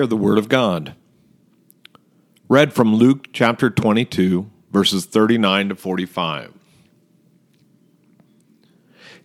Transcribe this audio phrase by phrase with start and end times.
[0.00, 0.94] Hear the word of God.
[2.48, 6.54] Read from Luke chapter 22, verses 39 to 45.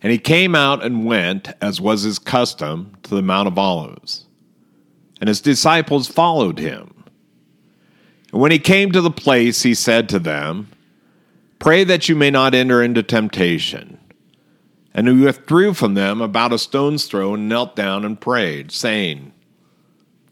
[0.02, 4.26] And he came out and went, as was his custom, to the Mount of Olives.
[5.18, 7.04] And his disciples followed him.
[8.30, 10.68] And when he came to the place, he said to them,
[11.58, 13.98] Pray that you may not enter into temptation.
[14.92, 19.32] And he withdrew from them about a stone's throw and knelt down and prayed, saying,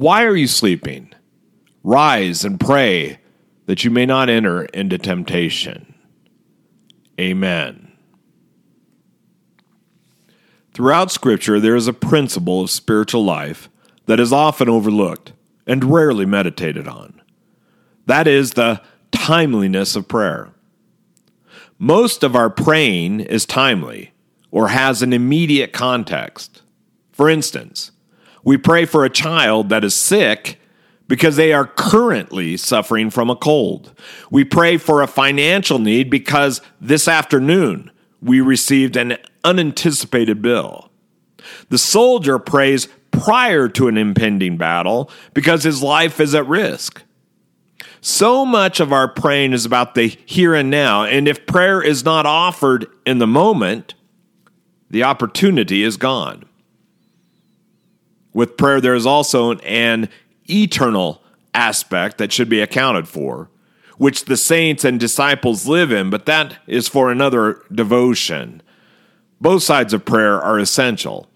[0.00, 1.12] why are you sleeping?
[1.84, 3.18] Rise and pray
[3.66, 5.94] that you may not enter into temptation.
[7.20, 7.92] Amen.
[10.72, 13.68] Throughout Scripture, there is a principle of spiritual life
[14.06, 15.34] that is often overlooked
[15.66, 17.20] and rarely meditated on.
[18.06, 20.48] That is the timeliness of prayer.
[21.78, 24.12] Most of our praying is timely
[24.50, 26.62] or has an immediate context.
[27.12, 27.90] For instance,
[28.44, 30.60] we pray for a child that is sick
[31.08, 33.92] because they are currently suffering from a cold.
[34.30, 37.90] We pray for a financial need because this afternoon
[38.22, 40.90] we received an unanticipated bill.
[41.68, 47.02] The soldier prays prior to an impending battle because his life is at risk.
[48.00, 52.04] So much of our praying is about the here and now, and if prayer is
[52.04, 53.94] not offered in the moment,
[54.88, 56.44] the opportunity is gone.
[58.32, 60.08] With prayer, there is also an
[60.48, 61.22] eternal
[61.54, 63.50] aspect that should be accounted for,
[63.98, 68.62] which the saints and disciples live in, but that is for another devotion.
[69.40, 71.28] Both sides of prayer are essential.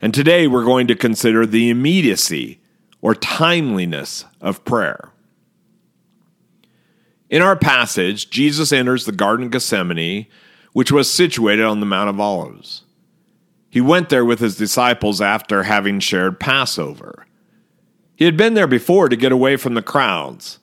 [0.00, 2.60] And today we're going to consider the immediacy
[3.00, 5.10] or timeliness of prayer.
[7.28, 10.26] In our passage, Jesus enters the Garden of Gethsemane,
[10.72, 12.84] which was situated on the Mount of Olives.
[13.70, 17.26] He went there with his disciples after having shared Passover.
[18.16, 20.58] He had been there before to get away from the crowds,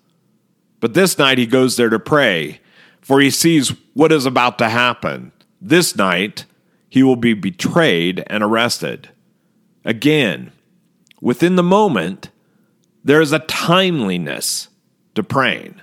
[0.80, 2.60] but this night he goes there to pray,
[3.02, 5.32] for he sees what is about to happen.
[5.62, 6.46] This night
[6.90, 9.10] he will be betrayed and arrested.
[9.84, 10.52] Again,
[11.22, 12.30] within the moment,
[13.04, 14.70] there is a timeliness
[15.14, 15.80] to praying.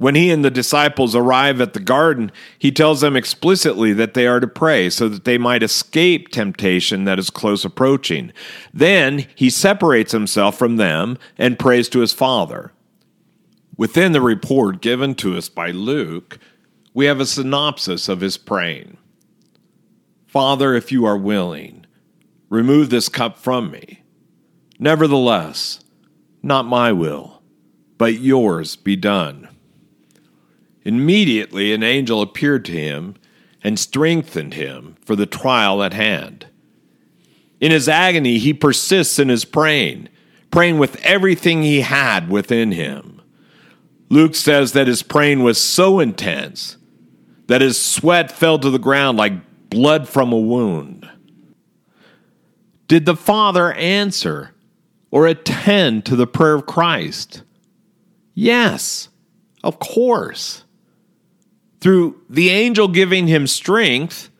[0.00, 4.26] When he and the disciples arrive at the garden, he tells them explicitly that they
[4.26, 8.32] are to pray so that they might escape temptation that is close approaching.
[8.72, 12.72] Then he separates himself from them and prays to his Father.
[13.76, 16.38] Within the report given to us by Luke,
[16.94, 18.96] we have a synopsis of his praying
[20.26, 21.84] Father, if you are willing,
[22.48, 24.02] remove this cup from me.
[24.78, 25.80] Nevertheless,
[26.42, 27.42] not my will,
[27.98, 29.49] but yours be done.
[30.84, 33.14] Immediately an angel appeared to him
[33.62, 36.46] and strengthened him for the trial at hand.
[37.60, 40.08] In his agony, he persists in his praying,
[40.50, 43.20] praying with everything he had within him.
[44.08, 46.78] Luke says that his praying was so intense
[47.46, 51.08] that his sweat fell to the ground like blood from a wound.
[52.88, 54.52] Did the Father answer
[55.10, 57.42] or attend to the prayer of Christ?
[58.34, 59.08] Yes,
[59.62, 60.64] of course
[61.80, 64.30] through the angel giving him strength,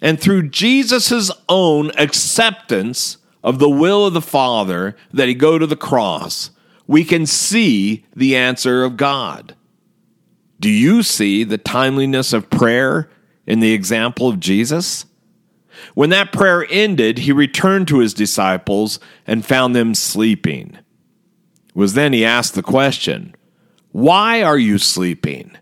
[0.00, 5.66] and through Jesus' own acceptance of the will of the Father that he go to
[5.66, 6.50] the cross,
[6.86, 9.54] we can see the answer of God.
[10.60, 13.10] Do you see the timeliness of prayer
[13.46, 15.06] in the example of Jesus?
[15.94, 20.76] When that prayer ended, he returned to his disciples and found them sleeping.
[21.68, 23.34] It was then he asked the question,
[23.90, 25.56] Why are you sleeping?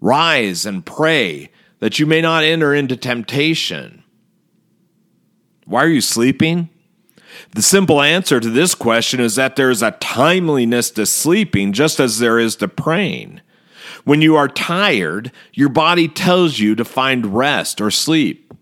[0.00, 1.50] Rise and pray
[1.80, 4.02] that you may not enter into temptation.
[5.64, 6.68] Why are you sleeping?
[7.52, 12.00] The simple answer to this question is that there is a timeliness to sleeping just
[12.00, 13.40] as there is to praying.
[14.04, 18.52] When you are tired, your body tells you to find rest or sleep.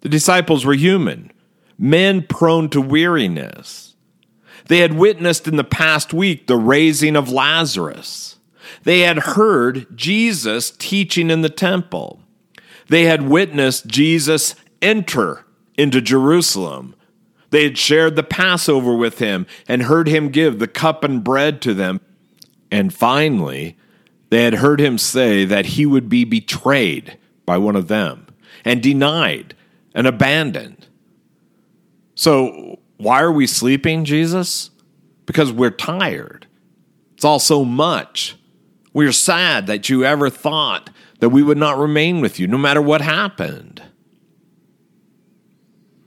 [0.00, 1.32] The disciples were human,
[1.78, 3.94] men prone to weariness.
[4.68, 8.35] They had witnessed in the past week the raising of Lazarus.
[8.82, 12.20] They had heard Jesus teaching in the temple.
[12.88, 15.44] They had witnessed Jesus enter
[15.76, 16.94] into Jerusalem,
[17.50, 21.60] They had shared the Passover with him and heard him give the cup and bread
[21.62, 22.00] to them.
[22.70, 23.76] And finally,
[24.30, 28.26] they had heard him say that he would be betrayed by one of them
[28.64, 29.54] and denied
[29.94, 30.88] and abandoned.
[32.14, 34.70] So, why are we sleeping, Jesus?
[35.26, 36.46] Because we're tired.
[37.14, 38.36] It's all so much.
[38.96, 40.88] We're sad that you ever thought
[41.20, 43.82] that we would not remain with you no matter what happened.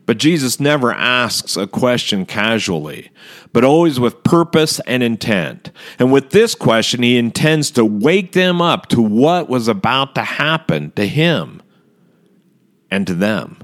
[0.07, 3.11] But Jesus never asks a question casually,
[3.53, 5.69] but always with purpose and intent.
[5.99, 10.23] And with this question, he intends to wake them up to what was about to
[10.23, 11.61] happen to him
[12.89, 13.61] and to them.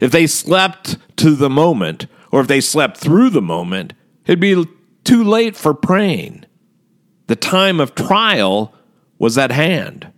[0.00, 3.92] If they slept to the moment, or if they slept through the moment,
[4.24, 4.64] it'd be
[5.02, 6.46] too late for praying.
[7.32, 8.74] The time of trial
[9.18, 10.12] was at hand.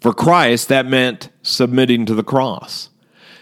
[0.00, 2.88] For Christ, that meant submitting to the cross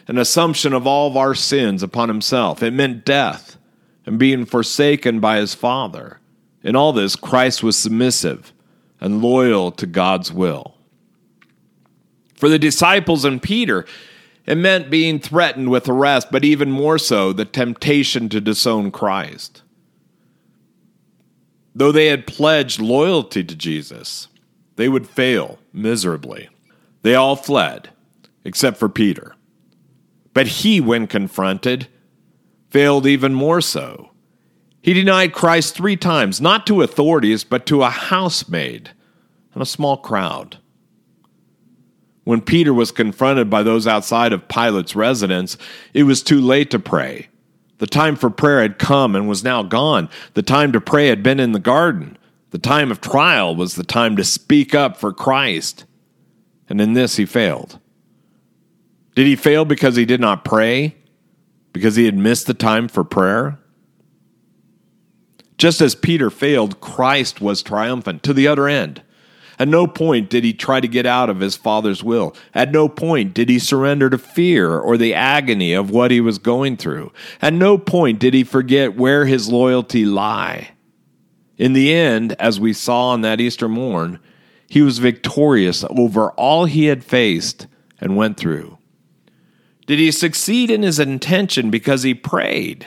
[0.08, 2.64] an assumption of all of our sins upon himself.
[2.64, 3.58] It meant death
[4.04, 6.18] and being forsaken by his Father.
[6.64, 8.52] In all this, Christ was submissive
[9.00, 10.74] and loyal to God's will.
[12.34, 13.86] For the disciples and Peter,
[14.46, 19.62] it meant being threatened with arrest, but even more so, the temptation to disown Christ.
[21.78, 24.28] Though they had pledged loyalty to Jesus,
[24.76, 26.48] they would fail miserably.
[27.02, 27.90] They all fled,
[28.46, 29.34] except for Peter.
[30.32, 31.88] But he, when confronted,
[32.70, 34.10] failed even more so.
[34.80, 38.92] He denied Christ three times, not to authorities, but to a housemaid
[39.52, 40.56] and a small crowd.
[42.24, 45.58] When Peter was confronted by those outside of Pilate's residence,
[45.92, 47.28] it was too late to pray.
[47.78, 50.08] The time for prayer had come and was now gone.
[50.34, 52.16] The time to pray had been in the garden.
[52.50, 55.84] The time of trial was the time to speak up for Christ.
[56.68, 57.78] And in this he failed.
[59.14, 60.96] Did he fail because he did not pray?
[61.72, 63.58] Because he had missed the time for prayer?
[65.58, 69.02] Just as Peter failed, Christ was triumphant to the other end.
[69.58, 72.36] At no point did he try to get out of his Father's will.
[72.54, 76.38] At no point did he surrender to fear or the agony of what he was
[76.38, 77.12] going through.
[77.40, 80.70] At no point did he forget where his loyalty lie.
[81.56, 84.18] In the end, as we saw on that Easter morn,
[84.68, 87.66] he was victorious over all he had faced
[87.98, 88.76] and went through.
[89.86, 92.86] Did he succeed in his intention because he prayed?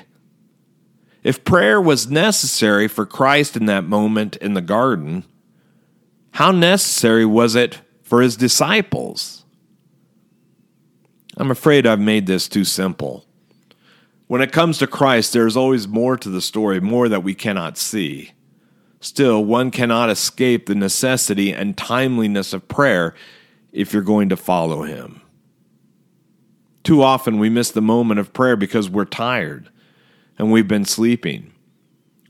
[1.24, 5.25] If prayer was necessary for Christ in that moment in the garden,
[6.31, 9.46] how necessary was it for his disciples?
[11.38, 13.26] I'm afraid I've made this too simple.
[14.28, 17.34] When it comes to Christ, there is always more to the story, more that we
[17.34, 18.31] cannot see.
[19.00, 23.16] Still, one cannot escape the necessity and timeliness of prayer
[23.72, 25.22] if you're going to follow him.
[26.84, 29.70] Too often we miss the moment of prayer because we're tired
[30.38, 31.54] and we've been sleeping.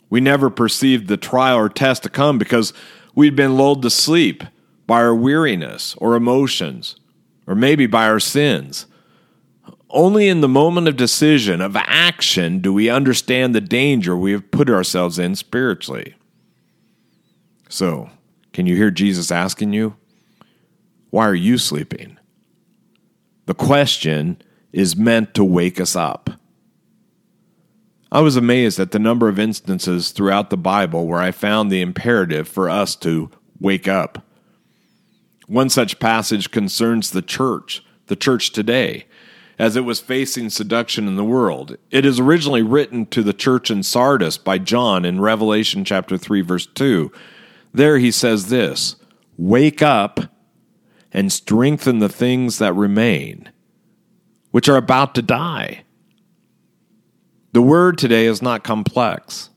[0.09, 2.73] We never perceived the trial or test to come because
[3.19, 4.45] we'd been lulled to sleep
[4.87, 6.95] by our weariness or emotions,
[7.45, 8.85] or maybe by our sins.
[9.89, 14.51] Only in the moment of decision, of action, do we understand the danger we have
[14.51, 16.15] put ourselves in spiritually.
[17.67, 18.09] So,
[18.53, 19.97] can you hear Jesus asking you,
[21.09, 22.17] Why are you sleeping?
[23.47, 24.41] The question
[24.71, 26.29] is meant to wake us up.
[28.11, 31.81] I was amazed at the number of instances throughout the Bible where I found the
[31.81, 34.25] imperative for us to wake up.
[35.47, 39.05] One such passage concerns the church, the church today,
[39.59, 41.77] as it was facing seduction in the world.
[41.91, 46.41] It is originally written to the church in Sardis by John in Revelation chapter 3
[46.41, 47.11] verse 2.
[47.73, 48.95] There he says this,
[49.37, 50.33] "Wake up
[51.11, 53.49] and strengthen the things that remain,
[54.51, 55.83] which are about to die.
[57.59, 59.49] The word today is not complex.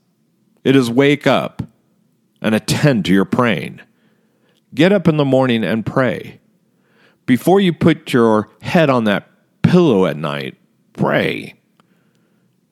[0.65, 1.63] It is wake up
[2.41, 3.79] and attend to your praying.
[4.75, 6.41] Get up in the morning and pray.
[7.25, 9.29] Before you put your head on that
[9.61, 10.57] pillow at night,
[10.91, 11.53] pray.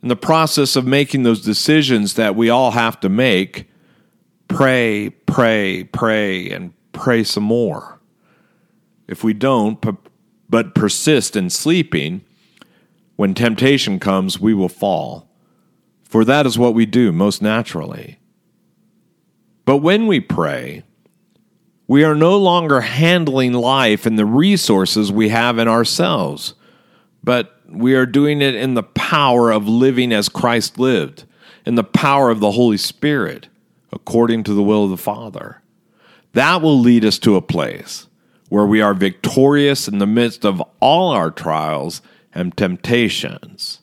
[0.03, 3.69] In the process of making those decisions that we all have to make,
[4.49, 8.01] pray, pray, pray, and pray some more.
[9.07, 9.79] If we don't,
[10.49, 12.25] but persist in sleeping,
[13.21, 15.29] when temptation comes, we will fall.
[16.01, 18.17] For that is what we do most naturally.
[19.63, 20.81] But when we pray,
[21.85, 26.55] we are no longer handling life and the resources we have in ourselves,
[27.23, 31.25] but we are doing it in the power of living as Christ lived,
[31.63, 33.49] in the power of the Holy Spirit,
[33.91, 35.61] according to the will of the Father.
[36.33, 38.07] That will lead us to a place
[38.49, 42.01] where we are victorious in the midst of all our trials
[42.33, 43.79] and temptations.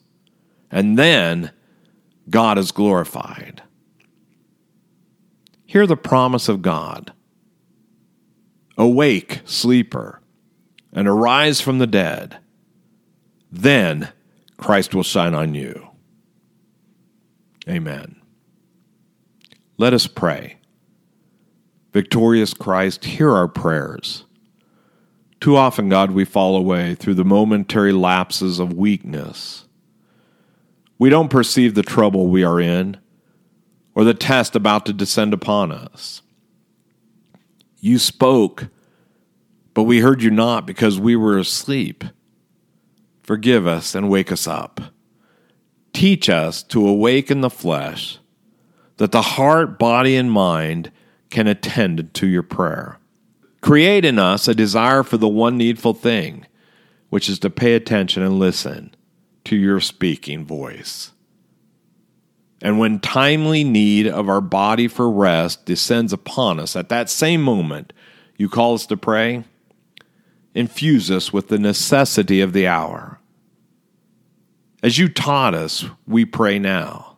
[0.71, 1.51] and then
[2.29, 3.63] God is glorified.
[5.65, 7.13] Hear the promise of God
[8.77, 10.21] Awake, sleeper,
[10.93, 12.37] and arise from the dead.
[13.51, 14.09] Then
[14.57, 15.89] Christ will shine on you.
[17.67, 18.15] Amen.
[19.77, 20.59] Let us pray.
[21.91, 24.23] Victorious Christ, hear our prayers.
[25.39, 29.65] Too often, God, we fall away through the momentary lapses of weakness.
[30.97, 32.97] We don't perceive the trouble we are in
[33.95, 36.21] or the test about to descend upon us.
[37.79, 38.67] You spoke,
[39.73, 42.03] but we heard you not because we were asleep.
[43.23, 44.81] Forgive us and wake us up.
[45.93, 48.19] Teach us to awaken the flesh,
[48.97, 50.91] that the heart, body, and mind
[51.29, 52.98] can attend to your prayer.
[53.61, 56.45] Create in us a desire for the one needful thing,
[57.09, 58.95] which is to pay attention and listen
[59.45, 61.11] to your speaking voice.
[62.61, 67.41] And when timely need of our body for rest descends upon us at that same
[67.41, 67.93] moment,
[68.37, 69.43] you call us to pray,
[70.53, 73.19] infuse us with the necessity of the hour.
[74.81, 77.17] As you taught us, we pray now.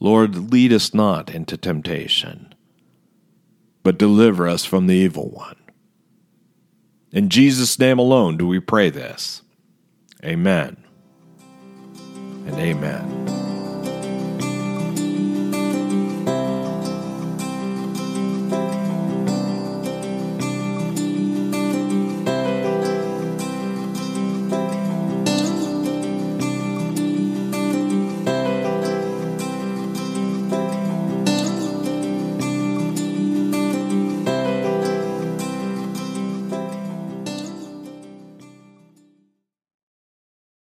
[0.00, 2.49] Lord, lead us not into temptation,
[3.82, 5.56] but deliver us from the evil one.
[7.12, 9.42] In Jesus' name alone do we pray this.
[10.24, 10.76] Amen
[12.46, 13.59] and amen.